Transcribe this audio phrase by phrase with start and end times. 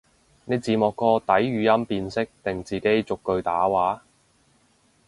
[0.45, 4.01] 你字幕個底語音辨識定自己逐句打話？